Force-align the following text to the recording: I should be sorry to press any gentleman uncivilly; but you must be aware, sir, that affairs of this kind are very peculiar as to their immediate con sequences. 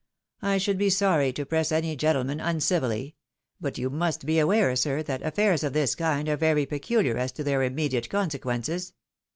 I 0.41 0.57
should 0.57 0.79
be 0.79 0.89
sorry 0.89 1.31
to 1.33 1.45
press 1.45 1.71
any 1.71 1.95
gentleman 1.95 2.39
uncivilly; 2.39 3.17
but 3.59 3.77
you 3.77 3.91
must 3.91 4.25
be 4.25 4.39
aware, 4.39 4.75
sir, 4.75 5.03
that 5.03 5.21
affairs 5.21 5.63
of 5.63 5.73
this 5.73 5.93
kind 5.93 6.27
are 6.27 6.35
very 6.37 6.65
peculiar 6.65 7.17
as 7.17 7.31
to 7.33 7.43
their 7.43 7.61
immediate 7.61 8.09
con 8.09 8.31
sequences. 8.31 8.93